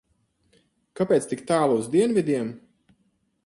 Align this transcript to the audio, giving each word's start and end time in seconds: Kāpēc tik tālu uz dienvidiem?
Kāpēc 1.01 1.29
tik 1.33 1.45
tālu 1.53 1.77
uz 1.83 1.93
dienvidiem? 1.97 2.51